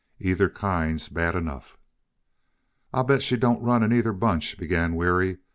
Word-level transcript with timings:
Either 0.19 0.49
kind's 0.49 1.09
bad 1.09 1.35
enough." 1.35 1.77
"I'll 2.91 3.03
bet 3.03 3.21
she 3.21 3.37
don't 3.37 3.61
run 3.61 3.83
in 3.83 3.93
either 3.93 4.13
bunch," 4.13 4.57
began 4.57 4.95
Weary. 4.95 5.37